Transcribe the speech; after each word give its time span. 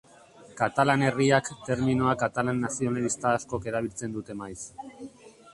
Katalan 0.61 1.03
Herriak 1.07 1.51
terminoa 1.67 2.15
katalan 2.23 2.63
nazionalista 2.67 3.35
askok 3.41 3.71
erabiltzen 3.73 4.17
dute 4.17 4.41
maiz. 4.45 4.61